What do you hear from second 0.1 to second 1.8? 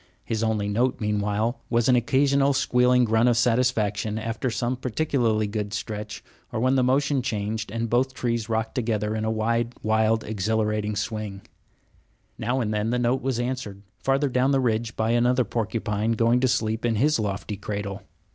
His only note, meanwhile,